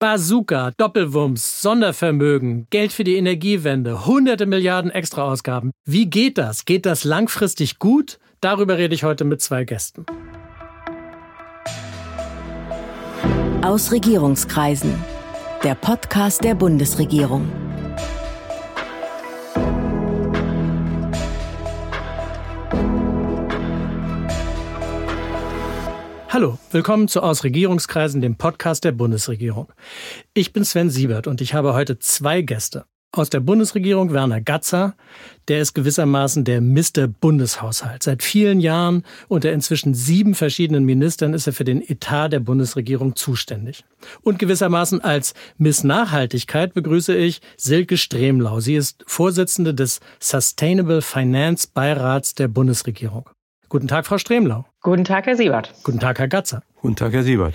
[0.00, 5.72] Bazooka, Doppelwumms, Sondervermögen, Geld für die Energiewende, hunderte Milliarden Extraausgaben.
[5.84, 6.64] Wie geht das?
[6.64, 8.18] Geht das langfristig gut?
[8.40, 10.06] Darüber rede ich heute mit zwei Gästen.
[13.60, 14.94] Aus Regierungskreisen.
[15.62, 17.52] Der Podcast der Bundesregierung.
[26.32, 29.66] Hallo, willkommen zu Aus Regierungskreisen, dem Podcast der Bundesregierung.
[30.32, 32.84] Ich bin Sven Siebert und ich habe heute zwei Gäste.
[33.10, 34.94] Aus der Bundesregierung Werner Gatzer,
[35.48, 37.08] der ist gewissermaßen der Mr.
[37.08, 38.04] Bundeshaushalt.
[38.04, 43.16] Seit vielen Jahren unter inzwischen sieben verschiedenen Ministern ist er für den Etat der Bundesregierung
[43.16, 43.84] zuständig.
[44.22, 48.60] Und gewissermaßen als Miss Nachhaltigkeit begrüße ich Silke Stremlau.
[48.60, 53.28] Sie ist Vorsitzende des Sustainable Finance Beirats der Bundesregierung.
[53.70, 54.64] Guten Tag, Frau Stremlau.
[54.82, 55.72] Guten Tag, Herr Siebert.
[55.84, 56.64] Guten Tag, Herr Gatzer.
[56.82, 57.54] Guten Tag, Herr Siebert.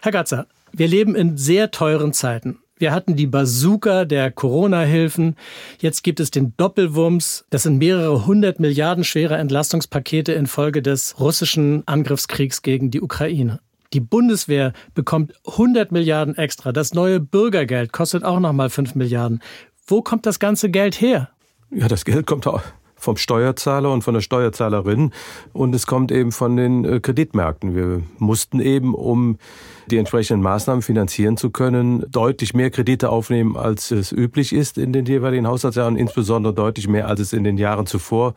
[0.00, 2.60] Herr Gatzer, wir leben in sehr teuren Zeiten.
[2.78, 5.34] Wir hatten die Bazooka der Corona-Hilfen.
[5.80, 7.46] Jetzt gibt es den Doppelwumms.
[7.50, 13.58] Das sind mehrere hundert Milliarden schwere Entlastungspakete infolge des russischen Angriffskriegs gegen die Ukraine.
[13.92, 16.70] Die Bundeswehr bekommt 100 Milliarden extra.
[16.70, 19.42] Das neue Bürgergeld kostet auch nochmal 5 Milliarden.
[19.84, 21.30] Wo kommt das ganze Geld her?
[21.72, 22.62] Ja, das Geld kommt auch
[23.06, 25.12] vom Steuerzahler und von der Steuerzahlerin
[25.52, 27.76] und es kommt eben von den äh, Kreditmärkten.
[27.76, 29.38] Wir mussten eben, um
[29.86, 34.92] die entsprechenden Maßnahmen finanzieren zu können, deutlich mehr Kredite aufnehmen, als es üblich ist in
[34.92, 38.34] den jeweiligen Haushaltsjahren, insbesondere deutlich mehr, als es in den Jahren zuvor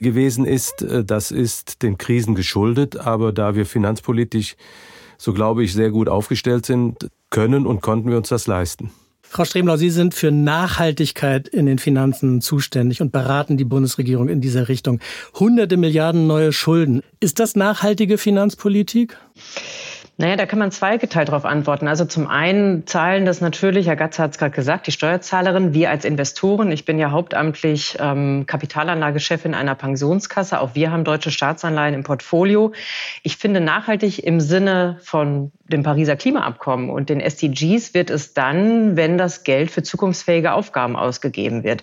[0.00, 0.80] gewesen ist.
[0.80, 4.56] Äh, das ist den Krisen geschuldet, aber da wir finanzpolitisch,
[5.18, 8.90] so glaube ich, sehr gut aufgestellt sind, können und konnten wir uns das leisten.
[9.28, 14.40] Frau Stremlau, Sie sind für Nachhaltigkeit in den Finanzen zuständig und beraten die Bundesregierung in
[14.40, 15.00] dieser Richtung.
[15.34, 17.02] Hunderte Milliarden neue Schulden.
[17.20, 19.16] Ist das nachhaltige Finanzpolitik?
[20.18, 21.88] Naja, da kann man zweigeteilt darauf antworten.
[21.88, 25.90] Also zum einen zahlen das natürlich, Herr Gatz hat es gerade gesagt, die Steuerzahlerin, wir
[25.90, 26.72] als Investoren.
[26.72, 30.58] Ich bin ja hauptamtlich ähm, Kapitalanlagechefin einer Pensionskasse.
[30.62, 32.72] Auch wir haben deutsche Staatsanleihen im Portfolio.
[33.24, 38.96] Ich finde, nachhaltig im Sinne von dem Pariser Klimaabkommen und den SDGs wird es dann,
[38.96, 41.82] wenn das Geld für zukunftsfähige Aufgaben ausgegeben wird.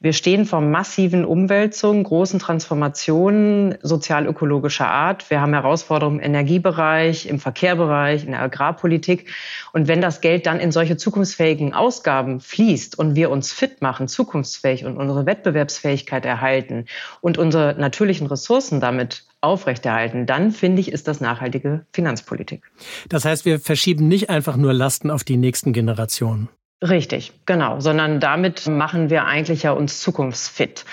[0.00, 5.30] Wir stehen vor massiven Umwälzungen, großen Transformationen sozial-ökologischer Art.
[5.30, 7.38] Wir haben Herausforderungen im Energiebereich, im
[7.72, 9.30] Verkehrbereich, in der Agrarpolitik.
[9.72, 14.08] Und wenn das Geld dann in solche zukunftsfähigen Ausgaben fließt und wir uns fit machen,
[14.08, 16.86] zukunftsfähig und unsere Wettbewerbsfähigkeit erhalten
[17.20, 22.70] und unsere natürlichen Ressourcen damit aufrechterhalten, dann finde ich, ist das nachhaltige Finanzpolitik.
[23.08, 26.48] Das heißt, wir verschieben nicht einfach nur Lasten auf die nächsten Generationen.
[26.82, 30.84] Richtig, genau, sondern damit machen wir eigentlich ja uns zukunftsfit.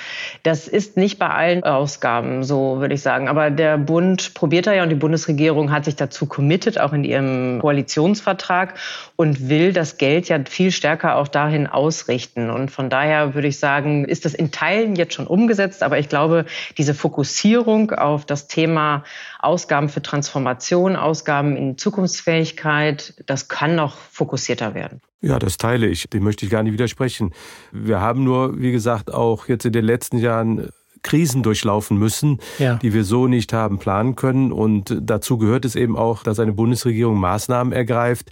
[0.44, 3.28] Das ist nicht bei allen Ausgaben so, würde ich sagen.
[3.28, 7.04] Aber der Bund probiert da ja und die Bundesregierung hat sich dazu committed, auch in
[7.04, 8.76] ihrem Koalitionsvertrag
[9.16, 12.52] und will das Geld ja viel stärker auch dahin ausrichten.
[12.52, 15.82] Und von daher würde ich sagen, ist das in Teilen jetzt schon umgesetzt.
[15.82, 16.46] Aber ich glaube,
[16.78, 19.04] diese Fokussierung auf das Thema
[19.40, 25.02] Ausgaben für Transformation, Ausgaben in Zukunftsfähigkeit, das kann noch fokussierter werden.
[25.22, 26.10] Ja, das teile ich.
[26.10, 27.34] Dem möchte ich gar nicht widersprechen.
[27.72, 30.70] Wir haben nur, wie gesagt, auch jetzt in den letzten Jahren
[31.02, 32.76] Krisen durchlaufen müssen, ja.
[32.76, 34.52] die wir so nicht haben planen können.
[34.52, 38.32] Und dazu gehört es eben auch, dass eine Bundesregierung Maßnahmen ergreift,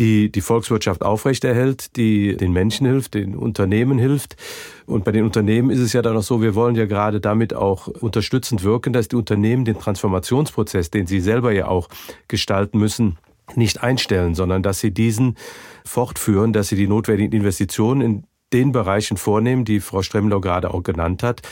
[0.00, 4.34] die die Volkswirtschaft aufrechterhält, die den Menschen hilft, den Unternehmen hilft.
[4.86, 7.54] Und bei den Unternehmen ist es ja dann auch so, wir wollen ja gerade damit
[7.54, 11.88] auch unterstützend wirken, dass die Unternehmen den Transformationsprozess, den sie selber ja auch
[12.28, 13.18] gestalten müssen,
[13.56, 15.36] nicht einstellen, sondern dass sie diesen
[15.84, 20.82] fortführen, dass sie die notwendigen Investitionen in den Bereichen vornehmen, die Frau Stremlau gerade auch
[20.82, 21.42] genannt hat.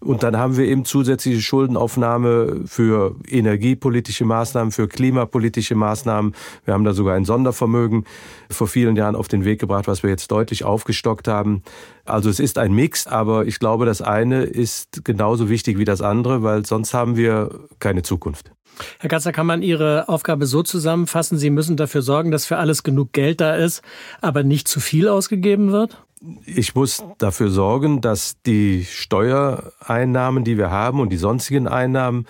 [0.00, 6.34] Und dann haben wir eben zusätzliche Schuldenaufnahme für energiepolitische Maßnahmen, für klimapolitische Maßnahmen.
[6.64, 8.04] Wir haben da sogar ein Sondervermögen
[8.50, 11.62] vor vielen Jahren auf den Weg gebracht, was wir jetzt deutlich aufgestockt haben.
[12.04, 16.00] Also es ist ein Mix, aber ich glaube, das eine ist genauso wichtig wie das
[16.00, 18.52] andere, weil sonst haben wir keine Zukunft.
[18.98, 22.82] Herr Gatzer, kann man Ihre Aufgabe so zusammenfassen, Sie müssen dafür sorgen, dass für alles
[22.82, 23.82] genug Geld da ist,
[24.20, 26.05] aber nicht zu viel ausgegeben wird?
[26.46, 32.26] Ich muss dafür sorgen, dass die Steuereinnahmen, die wir haben und die sonstigen Einnahmen,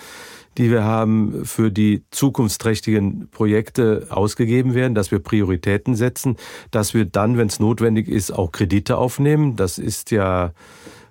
[0.59, 6.37] die wir haben, für die zukunftsträchtigen Projekte ausgegeben werden, dass wir Prioritäten setzen,
[6.71, 9.55] dass wir dann, wenn es notwendig ist, auch Kredite aufnehmen.
[9.55, 10.53] Das ist ja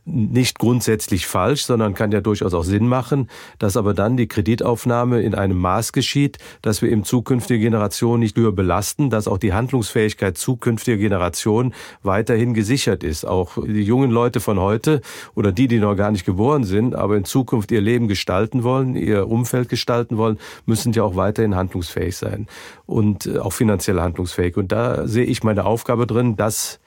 [0.05, 5.21] nicht grundsätzlich falsch, sondern kann ja durchaus auch Sinn machen, dass aber dann die Kreditaufnahme
[5.21, 9.53] in einem Maß geschieht, dass wir eben zukünftige Generationen nicht höher belasten, dass auch die
[9.53, 11.73] Handlungsfähigkeit zukünftiger Generationen
[12.03, 13.25] weiterhin gesichert ist.
[13.25, 15.01] Auch die jungen Leute von heute
[15.33, 18.95] oder die, die noch gar nicht geboren sind, aber in Zukunft ihr Leben gestalten wollen,
[18.95, 20.37] ihr Umfeld gestalten wollen,
[20.67, 22.47] müssen ja auch weiterhin handlungsfähig sein
[22.85, 24.55] und äh, auch finanziell handlungsfähig.
[24.57, 26.79] Und da sehe ich meine Aufgabe drin, das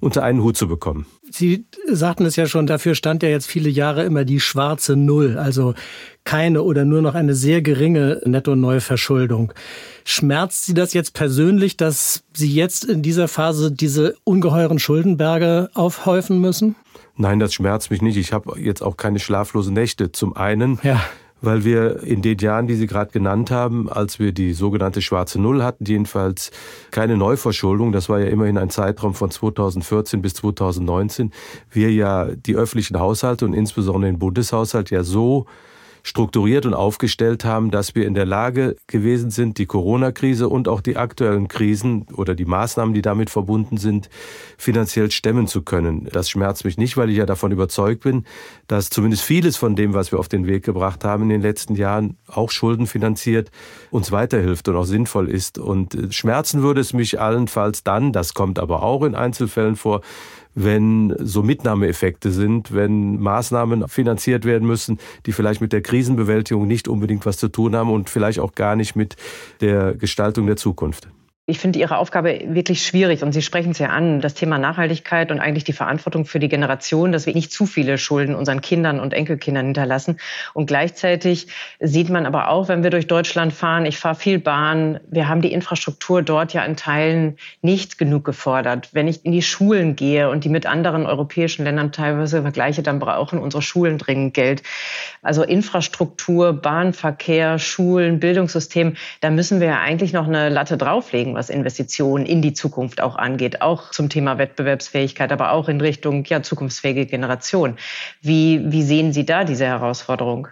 [0.00, 1.06] unter einen Hut zu bekommen.
[1.30, 5.38] Sie sagten es ja schon, dafür stand ja jetzt viele Jahre immer die schwarze Null,
[5.38, 5.74] also
[6.24, 9.52] keine oder nur noch eine sehr geringe Netto-Neuverschuldung.
[10.04, 16.40] Schmerzt Sie das jetzt persönlich, dass Sie jetzt in dieser Phase diese ungeheuren Schuldenberge aufhäufen
[16.40, 16.76] müssen?
[17.16, 18.16] Nein, das schmerzt mich nicht.
[18.16, 20.12] Ich habe jetzt auch keine schlaflosen Nächte.
[20.12, 21.00] Zum einen, ja
[21.42, 25.40] weil wir in den Jahren, die Sie gerade genannt haben, als wir die sogenannte schwarze
[25.40, 26.50] Null hatten, jedenfalls
[26.90, 31.32] keine Neuverschuldung, das war ja immerhin ein Zeitraum von 2014 bis 2019,
[31.70, 35.46] wir ja die öffentlichen Haushalte und insbesondere den Bundeshaushalt ja so
[36.02, 40.80] strukturiert und aufgestellt haben, dass wir in der Lage gewesen sind, die Corona-Krise und auch
[40.80, 44.08] die aktuellen Krisen oder die Maßnahmen, die damit verbunden sind,
[44.58, 46.08] finanziell stemmen zu können.
[46.12, 48.24] Das schmerzt mich nicht, weil ich ja davon überzeugt bin,
[48.66, 51.74] dass zumindest vieles von dem, was wir auf den Weg gebracht haben in den letzten
[51.74, 53.50] Jahren, auch schuldenfinanziert,
[53.90, 55.58] uns weiterhilft und auch sinnvoll ist.
[55.58, 60.00] Und äh, schmerzen würde es mich allenfalls dann, das kommt aber auch in Einzelfällen vor,
[60.54, 66.88] wenn so Mitnahmeeffekte sind, wenn Maßnahmen finanziert werden müssen, die vielleicht mit der Krisenbewältigung nicht
[66.88, 69.16] unbedingt was zu tun haben und vielleicht auch gar nicht mit
[69.60, 71.08] der Gestaltung der Zukunft.
[71.50, 75.32] Ich finde Ihre Aufgabe wirklich schwierig und Sie sprechen es ja an, das Thema Nachhaltigkeit
[75.32, 79.00] und eigentlich die Verantwortung für die Generation, dass wir nicht zu viele Schulden unseren Kindern
[79.00, 80.20] und Enkelkindern hinterlassen.
[80.54, 81.48] Und gleichzeitig
[81.80, 85.40] sieht man aber auch, wenn wir durch Deutschland fahren, ich fahre viel Bahn, wir haben
[85.40, 88.90] die Infrastruktur dort ja in Teilen nicht genug gefordert.
[88.92, 93.00] Wenn ich in die Schulen gehe und die mit anderen europäischen Ländern teilweise vergleiche, dann
[93.00, 94.62] brauchen unsere Schulen dringend Geld.
[95.20, 101.48] Also Infrastruktur, Bahnverkehr, Schulen, Bildungssystem, da müssen wir ja eigentlich noch eine Latte drauflegen was
[101.48, 106.42] Investitionen in die Zukunft auch angeht, auch zum Thema Wettbewerbsfähigkeit, aber auch in Richtung ja,
[106.42, 107.76] zukunftsfähige Generation.
[108.20, 110.48] Wie, wie sehen Sie da diese Herausforderung?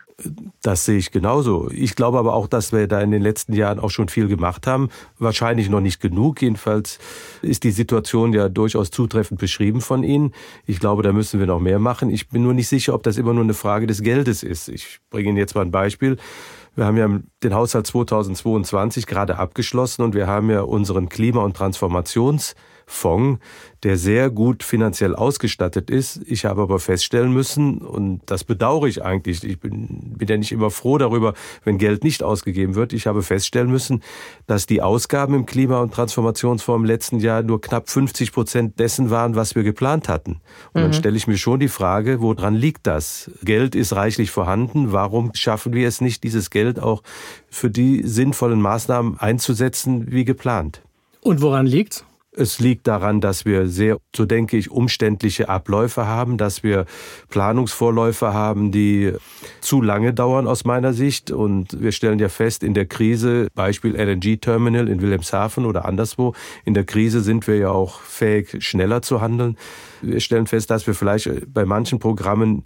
[0.63, 1.71] Das sehe ich genauso.
[1.71, 4.67] Ich glaube aber auch, dass wir da in den letzten Jahren auch schon viel gemacht
[4.67, 4.89] haben.
[5.19, 6.41] Wahrscheinlich noch nicht genug.
[6.41, 6.99] Jedenfalls
[7.43, 10.33] ist die Situation ja durchaus zutreffend beschrieben von Ihnen.
[10.67, 12.11] Ich glaube, da müssen wir noch mehr machen.
[12.11, 14.69] Ich bin nur nicht sicher, ob das immer nur eine Frage des Geldes ist.
[14.69, 16.17] Ich bringe Ihnen jetzt mal ein Beispiel.
[16.75, 17.09] Wir haben ja
[17.43, 21.55] den Haushalt 2022 gerade abgeschlossen und wir haben ja unseren Klima- und
[22.89, 23.41] Transformationsfonds,
[23.85, 26.21] der sehr gut finanziell ausgestattet ist.
[26.27, 30.51] Ich habe aber feststellen müssen, und das bedauere ich eigentlich, ich bin, bin ja nicht
[30.51, 32.93] immer froh darüber, wenn Geld nicht ausgegeben wird.
[32.93, 34.03] Ich habe feststellen müssen,
[34.49, 39.11] dass die Ausgaben im Klima- und Transformationsfonds im letzten Jahr nur knapp 50 Prozent dessen
[39.11, 40.41] waren, was wir geplant hatten.
[40.73, 40.85] Und mhm.
[40.87, 43.31] dann stelle ich mir schon die Frage, woran liegt das?
[43.45, 44.91] Geld ist reichlich vorhanden.
[44.91, 47.03] Warum schaffen wir es nicht, dieses Geld auch
[47.49, 50.83] für die sinnvollen Maßnahmen einzusetzen, wie geplant?
[51.21, 52.05] Und woran liegt's?
[52.39, 56.87] Es liegt daran, dass wir sehr, so denke ich, umständliche Abläufe haben, dass wir
[57.31, 59.13] Planungsvorläufe haben, die
[59.61, 61.33] zu lange dauern aus meiner Sicht.
[61.33, 66.75] Und wir stellen ja fest, in der Krise, Beispiel LNG-Terminal in Wilhelmshaven oder anderswo, in
[66.75, 69.57] der Krise sind wir ja auch fähig, schneller zu handeln.
[70.01, 72.63] Wir stellen fest, dass wir vielleicht bei manchen Programmen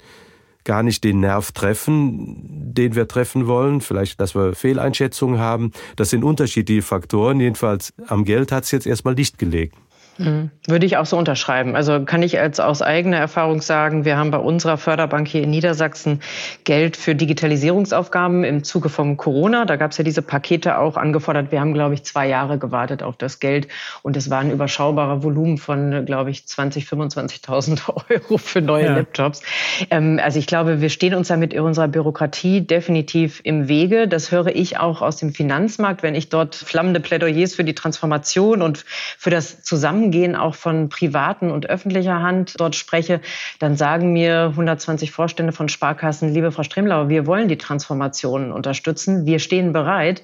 [0.64, 3.80] gar nicht den Nerv treffen, den wir treffen wollen.
[3.80, 5.72] Vielleicht, dass wir Fehleinschätzungen haben.
[5.96, 7.40] Das sind unterschiedliche Faktoren.
[7.40, 9.76] Jedenfalls am Geld hat es jetzt erstmal nicht gelegen.
[10.18, 10.50] Mhm.
[10.66, 11.74] Würde ich auch so unterschreiben.
[11.74, 15.50] Also kann ich als aus eigener Erfahrung sagen, wir haben bei unserer Förderbank hier in
[15.50, 16.20] Niedersachsen
[16.64, 19.64] Geld für Digitalisierungsaufgaben im Zuge von Corona.
[19.64, 21.50] Da gab es ja diese Pakete auch angefordert.
[21.50, 23.68] Wir haben, glaube ich, zwei Jahre gewartet auf das Geld
[24.02, 28.96] und es war ein überschaubarer Volumen von, glaube ich, 20, 25.000 Euro für neue ja.
[28.96, 29.42] Laptops.
[29.90, 34.06] Ähm, also ich glaube, wir stehen uns da mit unserer Bürokratie definitiv im Wege.
[34.08, 38.60] Das höre ich auch aus dem Finanzmarkt, wenn ich dort flammende Plädoyers für die Transformation
[38.60, 38.84] und
[39.18, 43.20] für das Zusammenhang Zusammengehen auch von privaten und öffentlicher Hand dort spreche,
[43.60, 49.26] dann sagen mir 120 Vorstände von Sparkassen, liebe Frau Stremlauer, wir wollen die Transformation unterstützen,
[49.26, 50.22] wir stehen bereit,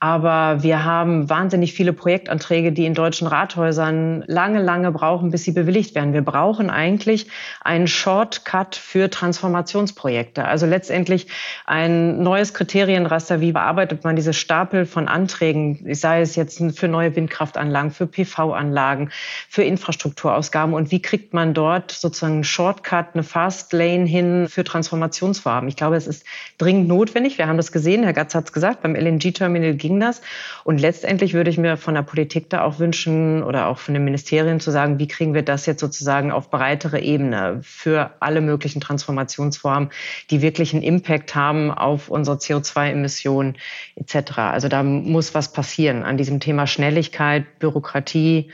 [0.00, 5.52] aber wir haben wahnsinnig viele Projektanträge, die in deutschen Rathäusern lange, lange brauchen, bis sie
[5.52, 6.14] bewilligt werden.
[6.14, 7.26] Wir brauchen eigentlich
[7.60, 10.44] einen Shortcut für Transformationsprojekte.
[10.44, 11.26] Also letztendlich
[11.66, 17.14] ein neues Kriterienraster, wie bearbeitet man diese Stapel von Anträgen, sei es jetzt für neue
[17.14, 19.10] Windkraftanlagen, für PV-Anlagen,
[19.48, 24.64] für Infrastrukturausgaben und wie kriegt man dort sozusagen einen Shortcut, eine Fast Lane hin für
[24.64, 25.68] Transformationsvorhaben.
[25.68, 26.24] Ich glaube, es ist
[26.58, 27.38] dringend notwendig.
[27.38, 30.20] Wir haben das gesehen, Herr Gatz hat es gesagt, beim LNG-Terminal ging das.
[30.64, 34.04] Und letztendlich würde ich mir von der Politik da auch wünschen oder auch von den
[34.04, 38.80] Ministerien zu sagen, wie kriegen wir das jetzt sozusagen auf breitere Ebene für alle möglichen
[38.80, 39.90] Transformationsformen,
[40.30, 43.56] die wirklich einen Impact haben auf unsere CO2-Emissionen
[43.96, 44.38] etc.
[44.38, 48.50] Also da muss was passieren an diesem Thema Schnelligkeit, Bürokratie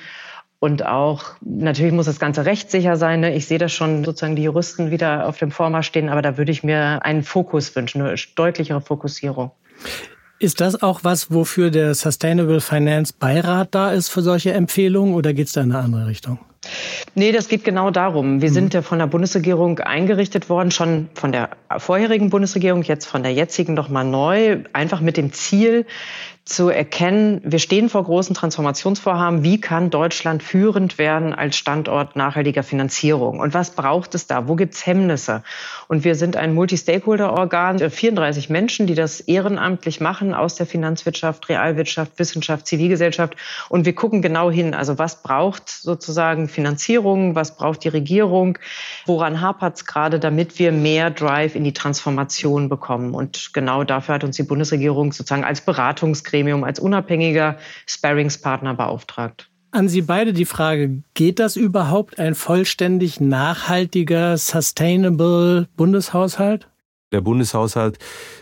[0.64, 3.21] und auch, natürlich muss das Ganze rechtssicher sein.
[3.21, 3.35] Ne?
[3.35, 6.52] Ich sehe das schon, sozusagen die Juristen wieder auf dem Vormarsch stehen, aber da würde
[6.52, 9.50] ich mir einen Fokus wünschen, eine deutlichere Fokussierung.
[10.38, 15.35] Ist das auch was, wofür der Sustainable Finance Beirat da ist für solche Empfehlungen oder
[15.35, 16.38] geht es da in eine andere Richtung?
[17.14, 18.40] Nee, das geht genau darum.
[18.40, 18.54] Wir mhm.
[18.54, 23.35] sind ja von der Bundesregierung eingerichtet worden, schon von der vorherigen Bundesregierung, jetzt von der
[23.35, 25.85] jetzigen nochmal neu, einfach mit dem Ziel,
[26.44, 29.42] zu erkennen, wir stehen vor großen Transformationsvorhaben.
[29.42, 33.40] Wie kann Deutschland führend werden als Standort nachhaltiger Finanzierung?
[33.40, 34.46] Und was braucht es da?
[34.46, 35.42] Wo gibt es Hemmnisse?
[35.88, 42.18] Und wir sind ein Multi-Stakeholder-Organ, 34 Menschen, die das ehrenamtlich machen aus der Finanzwirtschaft, Realwirtschaft,
[42.18, 43.36] Wissenschaft, Zivilgesellschaft.
[43.70, 44.74] Und wir gucken genau hin.
[44.74, 47.34] Also was braucht sozusagen Finanzierung?
[47.34, 48.58] Was braucht die Regierung?
[49.06, 53.14] Woran hapert es gerade, damit wir mehr Drive in die Transformation bekommen?
[53.14, 59.48] Und genau dafür hat uns die Bundesregierung sozusagen als Beratungsgremium Gremium als unabhängiger Sparringspartner beauftragt.
[59.70, 66.68] An Sie beide die Frage, geht das überhaupt ein vollständig nachhaltiger, sustainable Bundeshaushalt?
[67.14, 67.99] Der Bundeshaushalt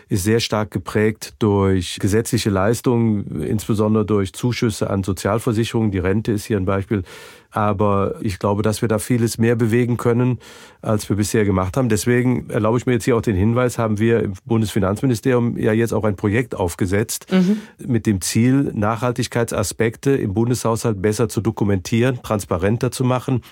[0.09, 5.91] ist sehr stark geprägt durch gesetzliche Leistungen, insbesondere durch Zuschüsse an Sozialversicherungen.
[5.91, 7.03] Die Rente ist hier ein Beispiel.
[7.51, 10.39] Aber ich glaube, dass wir da vieles mehr bewegen können,
[10.81, 11.87] als wir bisher gemacht haben.
[11.87, 15.93] Deswegen erlaube ich mir jetzt hier auch den Hinweis, haben wir im Bundesfinanzministerium ja jetzt
[15.93, 17.61] auch ein Projekt aufgesetzt mhm.
[17.85, 23.43] mit dem Ziel, Nachhaltigkeitsaspekte im Bundeshaushalt besser zu dokumentieren, transparenter zu machen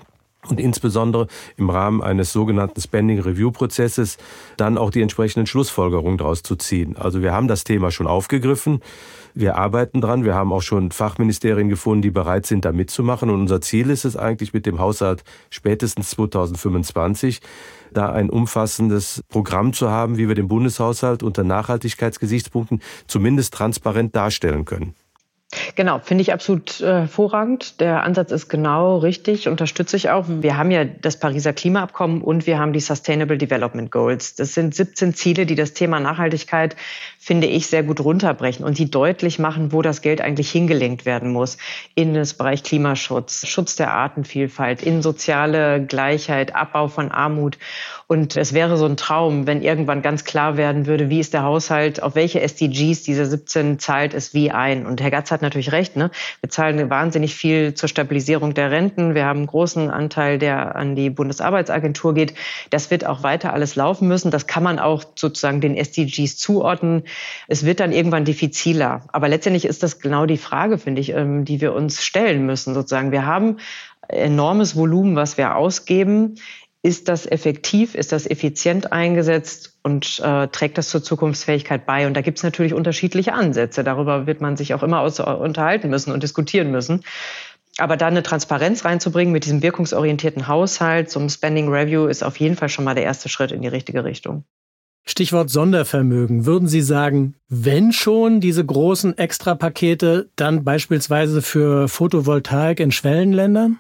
[0.48, 4.18] und insbesondere im Rahmen eines sogenannten Spending Review Prozesses
[4.58, 6.98] dann auch die entsprechenden Schlussfolgerungen daraus zu ziehen.
[6.98, 8.82] Also wir haben das Thema schon aufgegriffen.
[9.34, 10.26] Wir arbeiten dran.
[10.26, 13.30] Wir haben auch schon Fachministerien gefunden, die bereit sind, da mitzumachen.
[13.30, 17.40] Und unser Ziel ist es eigentlich mit dem Haushalt spätestens 2025,
[17.94, 24.66] da ein umfassendes Programm zu haben, wie wir den Bundeshaushalt unter Nachhaltigkeitsgesichtspunkten zumindest transparent darstellen
[24.66, 24.96] können.
[25.76, 27.82] Genau, finde ich absolut äh, hervorragend.
[27.82, 30.26] Der Ansatz ist genau richtig, unterstütze ich auch.
[30.28, 34.36] Wir haben ja das Pariser Klimaabkommen und wir haben die Sustainable Development Goals.
[34.36, 36.78] Das sind 17 Ziele, die das Thema Nachhaltigkeit,
[37.20, 41.34] finde ich, sehr gut runterbrechen und die deutlich machen, wo das Geld eigentlich hingelenkt werden
[41.34, 41.58] muss.
[41.96, 47.58] In das Bereich Klimaschutz, Schutz der Artenvielfalt, in soziale Gleichheit, Abbau von Armut.
[48.12, 51.44] Und es wäre so ein Traum, wenn irgendwann ganz klar werden würde, wie ist der
[51.44, 54.86] Haushalt, auf welche SDGs diese 17 zahlt es wie ein.
[54.86, 56.12] Und Herr Gatz hat natürlich recht, ne?
[56.42, 59.16] wir zahlen wahnsinnig viel zur Stabilisierung der Renten.
[59.16, 62.34] Wir haben einen großen Anteil, der an die Bundesarbeitsagentur geht.
[62.70, 64.30] Das wird auch weiter alles laufen müssen.
[64.30, 67.04] Das kann man auch sozusagen den SDGs zuordnen.
[67.48, 69.06] Es wird dann irgendwann diffiziler.
[69.14, 72.74] Aber letztendlich ist das genau die Frage, finde ich, ähm, die wir uns stellen müssen,
[72.74, 73.14] sozusagen.
[73.14, 73.56] Wir haben
[74.12, 76.36] enormes Volumen, was wir ausgeben.
[76.84, 77.94] Ist das effektiv?
[77.94, 79.78] Ist das effizient eingesetzt?
[79.84, 82.08] Und äh, trägt das zur Zukunftsfähigkeit bei?
[82.08, 83.84] Und da gibt es natürlich unterschiedliche Ansätze.
[83.84, 87.04] Darüber wird man sich auch immer aus, unterhalten müssen und diskutieren müssen.
[87.78, 92.56] Aber da eine Transparenz reinzubringen mit diesem wirkungsorientierten Haushalt, einem Spending Review, ist auf jeden
[92.56, 94.44] Fall schon mal der erste Schritt in die richtige Richtung.
[95.04, 96.46] Stichwort Sondervermögen.
[96.46, 103.80] Würden Sie sagen, wenn schon diese großen Extrapakete, dann beispielsweise für Photovoltaik in Schwellenländern?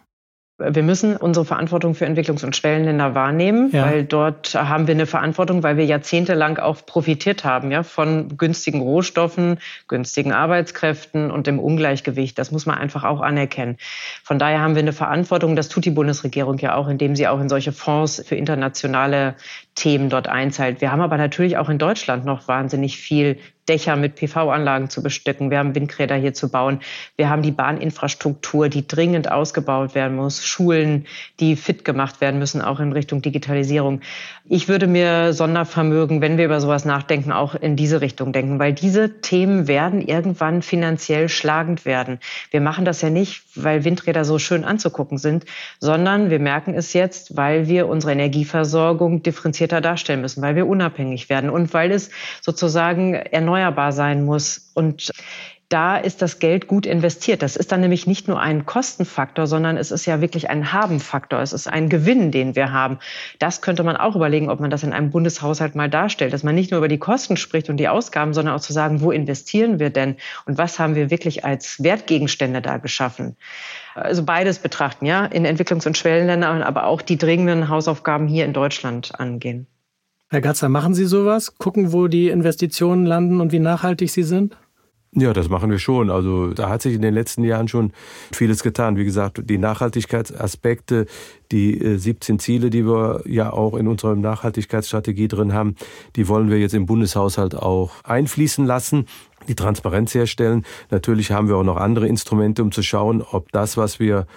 [0.70, 3.86] Wir müssen unsere Verantwortung für Entwicklungs- und Schwellenländer wahrnehmen, ja.
[3.86, 8.82] weil dort haben wir eine Verantwortung, weil wir jahrzehntelang auch profitiert haben, ja, von günstigen
[8.82, 12.38] Rohstoffen, günstigen Arbeitskräften und dem Ungleichgewicht.
[12.38, 13.78] Das muss man einfach auch anerkennen.
[14.24, 15.56] Von daher haben wir eine Verantwortung.
[15.56, 19.36] Das tut die Bundesregierung ja auch, indem sie auch in solche Fonds für internationale
[19.76, 20.82] Themen dort einzahlt.
[20.82, 23.38] Wir haben aber natürlich auch in Deutschland noch wahnsinnig viel
[23.70, 25.52] Dächer mit PV-Anlagen zu bestücken.
[25.52, 26.80] Wir haben Windräder hier zu bauen.
[27.16, 30.46] Wir haben die Bahninfrastruktur, die dringend ausgebaut werden muss.
[30.46, 31.06] Schulen,
[31.40, 34.02] die fit gemacht werden müssen, auch in Richtung Digitalisierung.
[34.50, 38.74] Ich würde mir Sondervermögen, wenn wir über sowas nachdenken, auch in diese Richtung denken, weil
[38.74, 42.20] diese Themen werden irgendwann finanziell schlagend werden.
[42.50, 45.46] Wir machen das ja nicht, weil Windräder so schön anzugucken sind,
[45.80, 49.22] sondern wir merken es jetzt, weil wir unsere Energieversorgung
[49.62, 52.10] differenzierter darstellen müssen, weil wir unabhängig werden und weil es
[52.42, 54.72] sozusagen erneuerbar sein muss.
[54.74, 55.12] Und
[55.72, 57.42] da ist das Geld gut investiert.
[57.42, 61.40] Das ist dann nämlich nicht nur ein Kostenfaktor, sondern es ist ja wirklich ein Habenfaktor.
[61.40, 63.00] Es ist ein Gewinn, den wir haben.
[63.40, 66.56] Das könnte man auch überlegen, ob man das in einem Bundeshaushalt mal darstellt, dass man
[66.56, 69.80] nicht nur über die Kosten spricht und die Ausgaben, sondern auch zu sagen, wo investieren
[69.80, 73.38] wir denn und was haben wir wirklich als Wertgegenstände da geschaffen.
[73.96, 78.52] Also beides betrachten, ja, in Entwicklungs- und Schwellenländern, aber auch die dringenden Hausaufgaben hier in
[78.52, 79.68] Deutschland angehen.
[80.30, 81.58] Herr Gatzer, machen Sie sowas?
[81.58, 84.56] Gucken, wo die Investitionen landen und wie nachhaltig sie sind?
[85.14, 86.10] Ja, das machen wir schon.
[86.10, 87.92] Also da hat sich in den letzten Jahren schon
[88.32, 88.96] vieles getan.
[88.96, 91.06] Wie gesagt, die Nachhaltigkeitsaspekte,
[91.52, 95.76] die 17 äh, Ziele, die wir ja auch in unserer Nachhaltigkeitsstrategie drin haben,
[96.16, 99.06] die wollen wir jetzt im Bundeshaushalt auch einfließen lassen,
[99.50, 100.64] die Transparenz herstellen.
[100.92, 104.28] Natürlich haben wir auch noch andere Instrumente, um zu schauen, ob das, was wir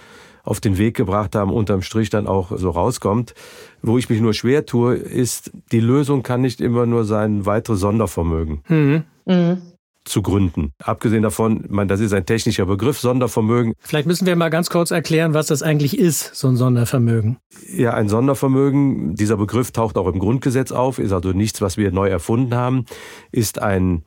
[0.42, 3.34] auf den Weg gebracht haben, unterm Strich dann auch so rauskommt.
[3.80, 7.76] Wo ich mich nur schwer tue, ist, die Lösung kann nicht immer nur sein, weitere
[7.76, 8.62] Sondervermögen.
[8.68, 9.04] Mhm.
[9.24, 9.73] Mhm
[10.04, 10.72] zu gründen.
[10.82, 13.74] Abgesehen davon, man, das ist ein technischer Begriff, Sondervermögen.
[13.80, 17.38] Vielleicht müssen wir mal ganz kurz erklären, was das eigentlich ist, so ein Sondervermögen.
[17.74, 21.90] Ja, ein Sondervermögen, dieser Begriff taucht auch im Grundgesetz auf, ist also nichts, was wir
[21.90, 22.84] neu erfunden haben,
[23.32, 24.04] ist ein,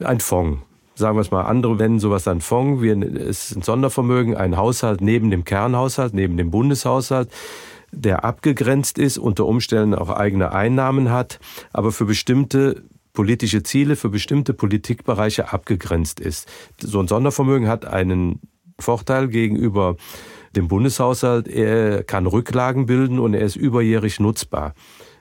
[0.00, 0.62] ein Fonds.
[0.94, 2.82] Sagen wir es mal, andere nennen sowas dann Fonds.
[2.82, 7.30] Wir, es ist ein Sondervermögen, ein Haushalt neben dem Kernhaushalt, neben dem Bundeshaushalt
[7.90, 11.40] der abgegrenzt ist, unter Umständen auch eigene Einnahmen hat,
[11.72, 12.82] aber für bestimmte
[13.18, 16.48] politische Ziele für bestimmte Politikbereiche abgegrenzt ist.
[16.80, 18.38] So ein Sondervermögen hat einen
[18.78, 19.96] Vorteil gegenüber
[20.54, 21.48] dem Bundeshaushalt.
[21.48, 24.72] Er kann Rücklagen bilden und er ist überjährig nutzbar.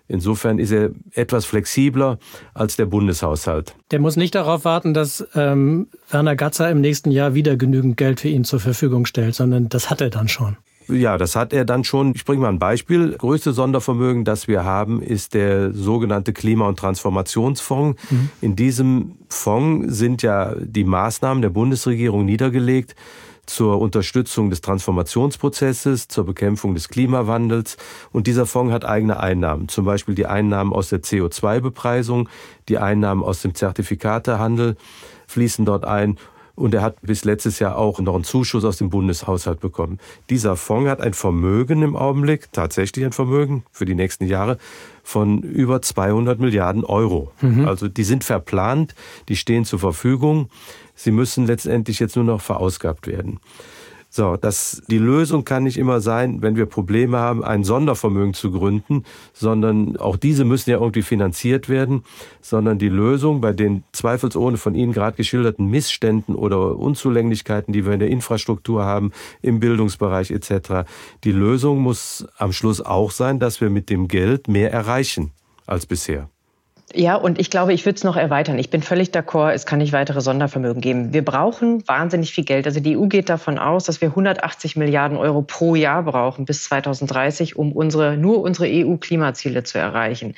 [0.07, 2.19] Insofern ist er etwas flexibler
[2.53, 3.73] als der Bundeshaushalt.
[3.89, 8.19] Der muss nicht darauf warten, dass ähm, Werner Gatzer im nächsten Jahr wieder genügend Geld
[8.19, 10.55] für ihn zur Verfügung stellt, sondern das hat er dann schon.
[10.87, 12.13] Ja, das hat er dann schon.
[12.15, 13.09] Ich bringe mal ein Beispiel.
[13.11, 18.01] Das größte Sondervermögen, das wir haben, ist der sogenannte Klima- und Transformationsfonds.
[18.09, 18.29] Mhm.
[18.41, 22.95] In diesem Fonds sind ja die Maßnahmen der Bundesregierung niedergelegt
[23.47, 27.77] zur Unterstützung des Transformationsprozesses, zur Bekämpfung des Klimawandels.
[28.11, 32.29] Und dieser Fonds hat eigene Einnahmen, zum Beispiel die Einnahmen aus der CO2-Bepreisung,
[32.67, 34.75] die Einnahmen aus dem Zertifikatehandel
[35.27, 36.17] fließen dort ein
[36.57, 39.99] und er hat bis letztes Jahr auch noch einen Zuschuss aus dem Bundeshaushalt bekommen.
[40.31, 44.57] Dieser Fonds hat ein Vermögen im Augenblick, tatsächlich ein Vermögen für die nächsten Jahre
[45.03, 47.31] von über 200 Milliarden Euro.
[47.41, 47.67] Mhm.
[47.67, 48.95] Also die sind verplant,
[49.29, 50.49] die stehen zur Verfügung.
[50.95, 53.39] Sie müssen letztendlich jetzt nur noch verausgabt werden.
[54.09, 58.51] So, das, die Lösung kann nicht immer sein, wenn wir Probleme haben, ein Sondervermögen zu
[58.51, 62.03] gründen, sondern auch diese müssen ja irgendwie finanziert werden,
[62.41, 67.93] sondern die Lösung bei den zweifelsohne von Ihnen gerade geschilderten Missständen oder Unzulänglichkeiten, die wir
[67.93, 69.11] in der Infrastruktur haben,
[69.41, 70.89] im Bildungsbereich etc.,
[71.23, 75.31] die Lösung muss am Schluss auch sein, dass wir mit dem Geld mehr erreichen
[75.65, 76.29] als bisher.
[76.93, 78.57] Ja, und ich glaube, ich würde es noch erweitern.
[78.57, 81.11] Ich bin völlig d'accord, es kann nicht weitere Sondervermögen geben.
[81.11, 82.65] Wir brauchen wahnsinnig viel Geld.
[82.65, 86.63] Also die EU geht davon aus, dass wir 180 Milliarden Euro pro Jahr brauchen bis
[86.63, 90.35] 2030, um unsere, nur unsere EU-Klimaziele zu erreichen.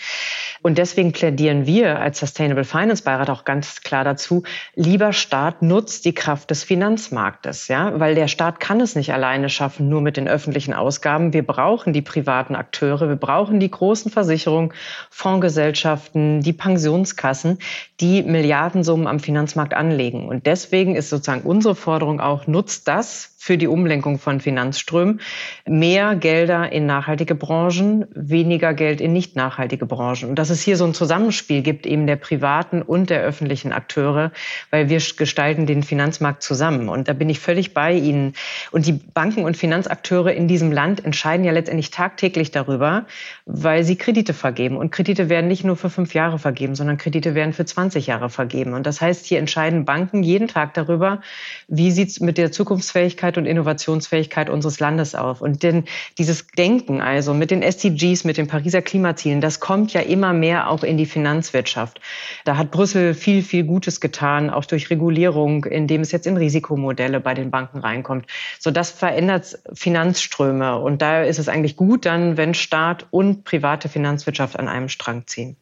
[0.63, 4.41] Und deswegen plädieren wir als Sustainable Finance Beirat auch ganz klar dazu,
[4.73, 9.49] lieber Staat nutzt die Kraft des Finanzmarktes, ja, weil der Staat kann es nicht alleine
[9.49, 11.31] schaffen, nur mit den öffentlichen Ausgaben.
[11.31, 14.73] Wir brauchen die privaten Akteure, wir brauchen die großen Versicherungen,
[15.11, 17.59] Fondsgesellschaften, die Pensionskassen,
[17.99, 20.27] die Milliardensummen am Finanzmarkt anlegen.
[20.27, 25.21] Und deswegen ist sozusagen unsere Forderung auch, nutzt das für die Umlenkung von Finanzströmen.
[25.65, 30.27] Mehr Gelder in nachhaltige Branchen, weniger Geld in nicht nachhaltige Branchen.
[30.27, 34.33] Und dass es hier so ein Zusammenspiel gibt, eben der privaten und der öffentlichen Akteure,
[34.71, 36.89] weil wir gestalten den Finanzmarkt zusammen.
[36.89, 38.33] Und da bin ich völlig bei Ihnen.
[38.71, 43.05] Und die Banken und Finanzakteure in diesem Land entscheiden ja letztendlich tagtäglich darüber,
[43.45, 44.75] weil sie Kredite vergeben.
[44.75, 48.29] Und Kredite werden nicht nur für fünf Jahre vergeben, sondern Kredite werden für 20 Jahre
[48.29, 48.73] vergeben.
[48.73, 51.21] Und das heißt, hier entscheiden Banken jeden Tag darüber,
[51.69, 55.41] wie sieht es mit der Zukunftsfähigkeit Zukunftsfähigkeit und Innovationsfähigkeit unseres Landes auf.
[55.41, 55.85] Und denn
[56.17, 60.69] dieses Denken, also mit den SDGs, mit den Pariser Klimazielen, das kommt ja immer mehr
[60.69, 61.99] auch in die Finanzwirtschaft.
[62.45, 67.19] Da hat Brüssel viel, viel Gutes getan, auch durch Regulierung, indem es jetzt in Risikomodelle
[67.19, 68.25] bei den Banken reinkommt.
[68.59, 70.79] So, das verändert Finanzströme.
[70.79, 75.27] Und da ist es eigentlich gut dann, wenn Staat und private Finanzwirtschaft an einem Strang
[75.27, 75.57] ziehen.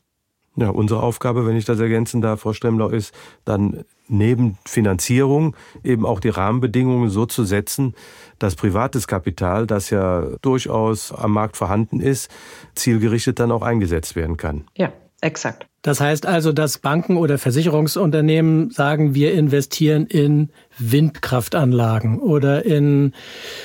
[0.59, 3.13] Ja, unsere Aufgabe, wenn ich das ergänzen darf, Frau Stremlau, ist
[3.45, 7.93] dann neben Finanzierung eben auch die Rahmenbedingungen so zu setzen,
[8.39, 12.31] dass privates Kapital, das ja durchaus am Markt vorhanden ist,
[12.73, 14.65] zielgerichtet dann auch eingesetzt werden kann.
[14.75, 14.91] Ja,
[15.21, 15.67] exakt.
[15.83, 23.13] Das heißt also, dass Banken oder Versicherungsunternehmen sagen, wir investieren in Windkraftanlagen oder in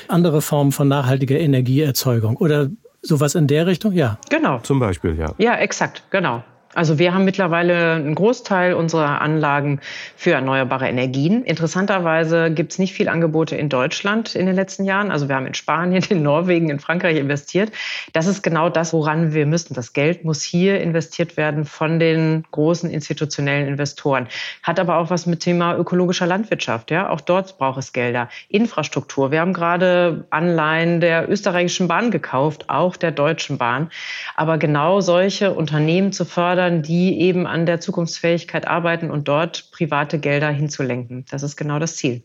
[0.07, 2.69] andere Formen von nachhaltiger Energieerzeugung oder
[3.01, 3.93] sowas in der Richtung?
[3.93, 4.19] Ja.
[4.29, 4.59] Genau.
[4.59, 5.33] Zum Beispiel, ja.
[5.39, 6.43] Ja, exakt, genau.
[6.75, 9.79] Also wir haben mittlerweile einen Großteil unserer Anlagen
[10.15, 11.43] für erneuerbare Energien.
[11.43, 15.11] Interessanterweise gibt es nicht viel Angebote in Deutschland in den letzten Jahren.
[15.11, 17.71] Also wir haben in Spanien, in Norwegen, in Frankreich investiert.
[18.13, 19.75] Das ist genau das, woran wir müssen.
[19.75, 24.27] Das Geld muss hier investiert werden von den großen institutionellen Investoren.
[24.63, 26.89] Hat aber auch was mit Thema ökologischer Landwirtschaft.
[26.89, 28.29] Ja, auch dort braucht es Gelder.
[28.49, 29.31] Infrastruktur.
[29.31, 33.91] Wir haben gerade Anleihen der österreichischen Bahn gekauft, auch der deutschen Bahn.
[34.35, 39.71] Aber genau solche Unternehmen zu fördern, fördern, die eben an der Zukunftsfähigkeit arbeiten und dort
[39.71, 41.25] private Gelder hinzulenken.
[41.29, 42.23] Das ist genau das Ziel.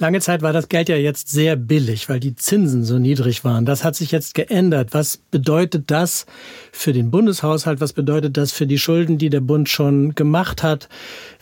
[0.00, 3.64] Lange Zeit war das Geld ja jetzt sehr billig, weil die Zinsen so niedrig waren.
[3.64, 4.88] Das hat sich jetzt geändert.
[4.90, 6.26] Was bedeutet das
[6.72, 7.80] für den Bundeshaushalt?
[7.80, 10.88] Was bedeutet das für die Schulden, die der Bund schon gemacht hat?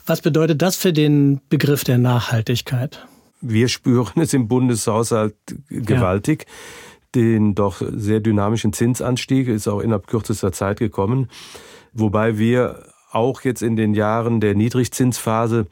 [0.04, 3.06] Was bedeutet das für den Begriff der Nachhaltigkeit?
[3.40, 5.34] Wir spüren es im Bundeshaushalt
[5.70, 6.44] gewaltig.
[6.46, 6.54] Ja.
[7.14, 11.28] Den doch sehr dynamischen Zinsanstieg ist auch innerhalb kürzester Zeit gekommen.
[11.92, 15.66] Wobei wir auch jetzt in den Jahren der Niedrigzinsphase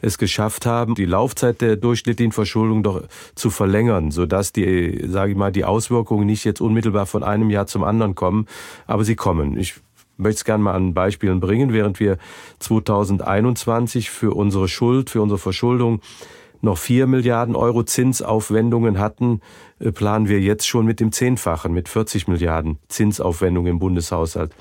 [0.00, 3.04] es geschafft haben, die Laufzeit der durchschnittlichen Verschuldung doch
[3.36, 7.68] zu verlängern, sodass die, sage ich mal, die Auswirkungen nicht jetzt unmittelbar von einem Jahr
[7.68, 8.48] zum anderen kommen,
[8.86, 9.56] aber sie kommen.
[9.56, 9.76] Ich
[10.16, 11.72] möchte es gerne mal an Beispielen bringen.
[11.72, 12.18] Während wir
[12.58, 16.00] 2021 für unsere Schuld, für unsere Verschuldung
[16.62, 19.40] noch vier Milliarden Euro Zinsaufwendungen hatten,
[19.78, 24.52] äh, planen wir jetzt schon mit dem Zehnfachen, mit 40 Milliarden Zinsaufwendungen im Bundeshaushalt.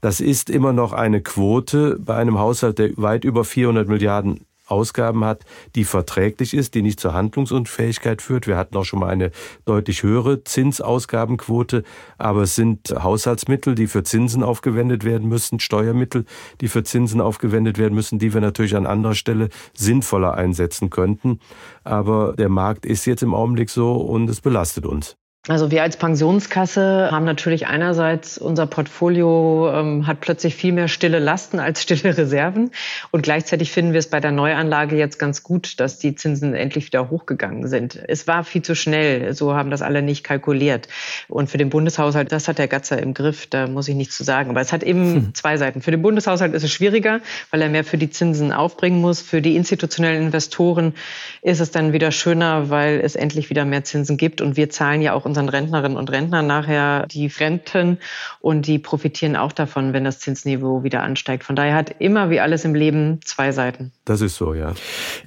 [0.00, 5.24] Das ist immer noch eine Quote bei einem Haushalt, der weit über 400 Milliarden Ausgaben
[5.24, 8.46] hat, die verträglich ist, die nicht zur Handlungsunfähigkeit führt.
[8.46, 9.30] Wir hatten auch schon mal eine
[9.64, 11.84] deutlich höhere Zinsausgabenquote,
[12.18, 16.24] aber es sind Haushaltsmittel, die für Zinsen aufgewendet werden müssen, Steuermittel,
[16.60, 21.40] die für Zinsen aufgewendet werden müssen, die wir natürlich an anderer Stelle sinnvoller einsetzen könnten.
[21.84, 25.16] Aber der Markt ist jetzt im Augenblick so und es belastet uns.
[25.48, 31.20] Also wir als Pensionskasse haben natürlich einerseits unser Portfolio ähm, hat plötzlich viel mehr stille
[31.20, 32.72] Lasten als stille Reserven
[33.12, 36.86] und gleichzeitig finden wir es bei der Neuanlage jetzt ganz gut, dass die Zinsen endlich
[36.86, 38.00] wieder hochgegangen sind.
[38.08, 40.88] Es war viel zu schnell, so haben das alle nicht kalkuliert.
[41.28, 44.24] Und für den Bundeshaushalt, das hat der Gatzer im Griff, da muss ich nichts zu
[44.24, 44.50] sagen.
[44.50, 45.34] Aber es hat eben hm.
[45.34, 45.80] zwei Seiten.
[45.80, 47.20] Für den Bundeshaushalt ist es schwieriger,
[47.52, 49.20] weil er mehr für die Zinsen aufbringen muss.
[49.20, 50.94] Für die institutionellen Investoren
[51.42, 55.02] ist es dann wieder schöner, weil es endlich wieder mehr Zinsen gibt und wir zahlen
[55.02, 57.98] ja auch unseren Rentnerinnen und Rentnern nachher die Renten
[58.40, 61.44] und die profitieren auch davon, wenn das Zinsniveau wieder ansteigt.
[61.44, 63.92] Von daher hat immer wie alles im Leben zwei Seiten.
[64.04, 64.74] Das ist so, ja.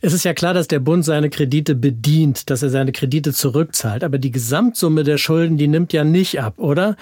[0.02, 4.04] Es ist ja klar, dass der Bund seine Kredite bedient, dass er seine Kredite zurückzahlt.
[4.04, 6.96] Aber die Gesamtsumme der Schulden, die nimmt ja nicht ab, oder?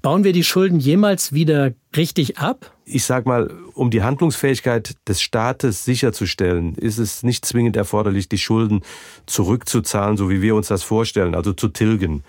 [0.00, 2.72] Bauen wir die Schulden jemals wieder richtig ab?
[2.94, 8.36] Ich sag mal, um die Handlungsfähigkeit des Staates sicherzustellen, ist es nicht zwingend erforderlich, die
[8.36, 8.82] Schulden
[9.24, 12.22] zurückzuzahlen, so wie wir uns das vorstellen, also zu tilgen.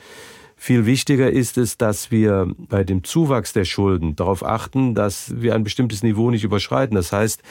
[0.56, 5.54] Viel wichtiger ist es, dass wir bei dem Zuwachs der Schulden darauf achten, dass wir
[5.54, 6.96] ein bestimmtes Niveau nicht überschreiten.
[6.96, 7.42] Das heißt,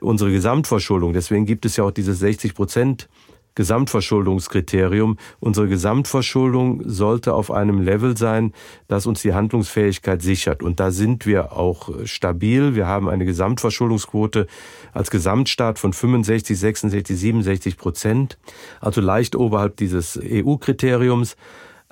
[0.00, 3.08] unsere Gesamtverschuldung, deswegen gibt es ja auch dieses 60 Prozent
[3.56, 5.16] Gesamtverschuldungskriterium.
[5.40, 8.52] Unsere Gesamtverschuldung sollte auf einem Level sein,
[8.86, 10.62] das uns die Handlungsfähigkeit sichert.
[10.62, 12.76] Und da sind wir auch stabil.
[12.76, 14.46] Wir haben eine Gesamtverschuldungsquote
[14.92, 18.38] als Gesamtstaat von 65, 66, 67 Prozent,
[18.80, 21.36] also leicht oberhalb dieses EU-Kriteriums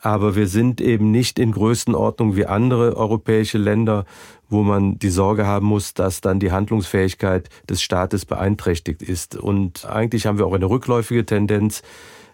[0.04, 4.04] aber wir sind eben nicht in Größenordnung wie andere europäische Länder,
[4.50, 9.34] wo man die Sorge haben muss, dass dann die Handlungsfähigkeit des Staates beeinträchtigt ist.
[9.34, 11.82] Und eigentlich haben wir auch eine rückläufige Tendenz,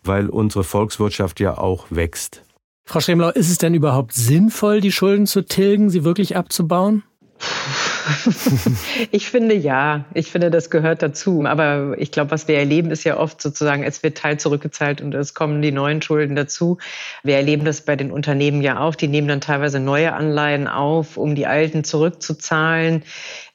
[0.03, 2.43] weil unsere Volkswirtschaft ja auch wächst.
[2.87, 7.05] Frau Schremlau, ist es denn überhaupt sinnvoll, die Schulden zu tilgen, sie wirklich abzubauen?
[9.11, 11.44] ich finde ja, ich finde, das gehört dazu.
[11.46, 15.14] Aber ich glaube, was wir erleben, ist ja oft sozusagen, es wird Teil zurückgezahlt und
[15.14, 16.79] es kommen die neuen Schulden dazu.
[17.22, 18.94] Wir erleben das bei den Unternehmen ja auch.
[18.94, 23.05] Die nehmen dann teilweise neue Anleihen auf, um die alten zurückzuzahlen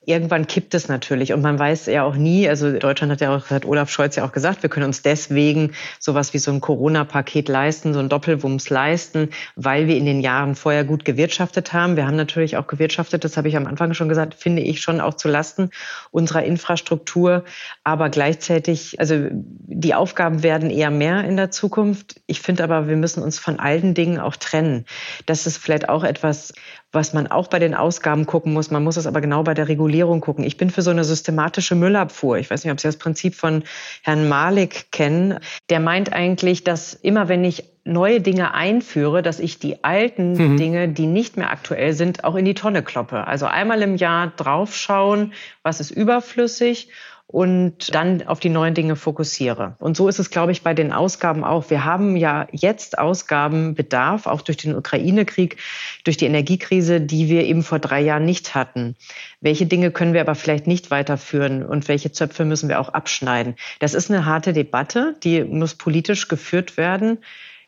[0.05, 3.49] irgendwann kippt es natürlich und man weiß ja auch nie, also Deutschland hat ja auch,
[3.49, 7.49] hat Olaf Scholz ja auch gesagt, wir können uns deswegen sowas wie so ein Corona-Paket
[7.49, 11.95] leisten, so ein Doppelwumms leisten, weil wir in den Jahren vorher gut gewirtschaftet haben.
[11.95, 15.01] Wir haben natürlich auch gewirtschaftet, das habe ich am Anfang schon gesagt, finde ich schon
[15.01, 15.69] auch zu Lasten
[16.11, 17.43] unserer Infrastruktur,
[17.83, 22.21] aber gleichzeitig, also die Aufgaben werden eher mehr in der Zukunft.
[22.27, 24.85] Ich finde aber, wir müssen uns von alten Dingen auch trennen.
[25.25, 26.53] Das ist vielleicht auch etwas,
[26.95, 28.71] was man auch bei den Ausgaben gucken muss.
[28.71, 30.43] Man muss es aber genau bei der Regulierung gucken.
[30.43, 32.37] Ich bin für so eine systematische Müllabfuhr.
[32.37, 33.63] Ich weiß nicht, ob Sie das Prinzip von
[34.01, 35.39] Herrn Malik kennen.
[35.69, 40.57] Der meint eigentlich, dass immer wenn ich neue Dinge einführe, dass ich die alten mhm.
[40.57, 43.27] Dinge, die nicht mehr aktuell sind, auch in die Tonne kloppe.
[43.27, 46.89] Also einmal im Jahr draufschauen, was ist überflüssig
[47.27, 49.75] und dann auf die neuen Dinge fokussiere.
[49.79, 51.69] Und so ist es, glaube ich, bei den Ausgaben auch.
[51.69, 55.57] Wir haben ja jetzt Ausgabenbedarf, auch durch den Ukraine-Krieg,
[56.03, 58.95] durch die Energiekrise, die wir eben vor drei Jahren nicht hatten.
[59.41, 63.55] Welche Dinge können wir aber vielleicht nicht weiterführen und welche Zöpfe müssen wir auch abschneiden?
[63.79, 67.17] Das ist eine harte Debatte, die muss politisch geführt werden.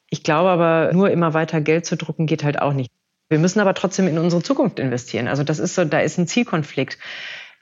[0.09, 2.91] Ich glaube aber, nur immer weiter Geld zu drucken geht halt auch nicht.
[3.27, 5.27] Wir müssen aber trotzdem in unsere Zukunft investieren.
[5.27, 6.97] Also das ist so, da ist ein Zielkonflikt.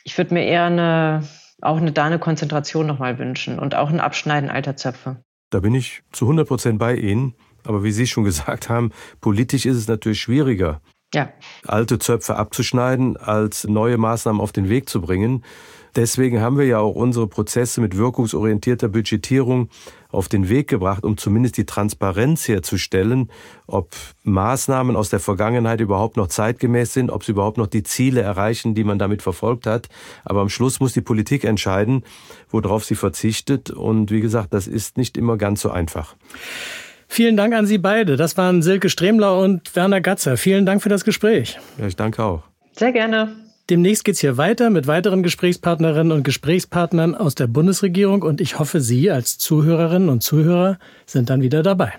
[0.03, 1.23] Ich würde mir eher eine
[1.65, 5.17] auch eine, da eine Konzentration nochmal wünschen und auch ein Abschneiden alter Zöpfe.
[5.49, 7.35] Da bin ich zu 100 Prozent bei Ihnen.
[7.65, 10.81] Aber wie Sie schon gesagt haben, politisch ist es natürlich schwieriger,
[11.13, 11.29] ja.
[11.65, 15.43] alte Zöpfe abzuschneiden, als neue Maßnahmen auf den Weg zu bringen.
[15.95, 19.69] Deswegen haben wir ja auch unsere Prozesse mit wirkungsorientierter Budgetierung
[20.11, 23.29] auf den Weg gebracht, um zumindest die Transparenz herzustellen,
[23.67, 28.21] ob Maßnahmen aus der Vergangenheit überhaupt noch zeitgemäß sind, ob sie überhaupt noch die Ziele
[28.21, 29.87] erreichen, die man damit verfolgt hat.
[30.23, 32.03] Aber am Schluss muss die Politik entscheiden,
[32.49, 33.69] worauf sie verzichtet.
[33.69, 36.15] Und wie gesagt, das ist nicht immer ganz so einfach.
[37.07, 38.17] Vielen Dank an Sie beide.
[38.17, 40.37] Das waren Silke Stremler und Werner Gatzer.
[40.37, 41.57] Vielen Dank für das Gespräch.
[41.77, 42.43] Ja, ich danke auch.
[42.73, 43.44] Sehr gerne.
[43.71, 48.79] Demnächst geht's hier weiter mit weiteren Gesprächspartnerinnen und Gesprächspartnern aus der Bundesregierung und ich hoffe,
[48.79, 51.93] Sie als Zuhörerinnen und Zuhörer sind dann wieder dabei.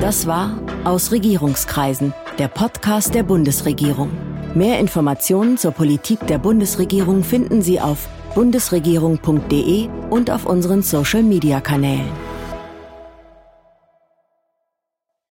[0.00, 4.10] Das war Aus Regierungskreisen, der Podcast der Bundesregierung.
[4.54, 12.33] Mehr Informationen zur Politik der Bundesregierung finden Sie auf bundesregierung.de und auf unseren Social-Media-Kanälen.